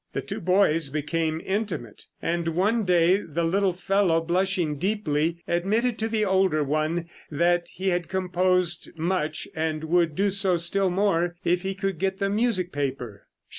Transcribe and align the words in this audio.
The 0.13 0.21
two 0.23 0.39
boys 0.41 0.89
became 0.89 1.39
intimate, 1.45 2.05
and 2.23 2.47
one 2.47 2.85
day 2.85 3.17
the 3.21 3.43
little 3.43 3.73
fellow, 3.73 4.19
blushing 4.19 4.77
deeply, 4.77 5.43
admitted 5.47 5.99
to 5.99 6.07
the 6.07 6.25
older 6.25 6.63
one 6.63 7.07
that 7.29 7.67
he 7.67 7.89
had 7.89 8.07
composed 8.09 8.89
much, 8.97 9.47
and 9.55 9.83
would 9.83 10.15
do 10.15 10.31
so 10.31 10.57
still 10.57 10.89
more 10.89 11.35
if 11.43 11.61
he 11.61 11.75
could 11.75 11.99
get 11.99 12.17
the 12.17 12.31
music 12.31 12.71
paper. 12.71 13.27